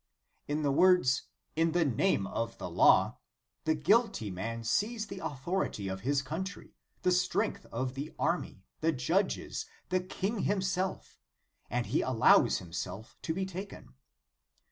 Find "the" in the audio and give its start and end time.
0.63-0.71, 1.73-1.85, 2.57-2.71, 3.65-3.75, 5.05-5.19, 7.03-7.11, 7.93-8.11, 8.79-8.93, 9.89-9.99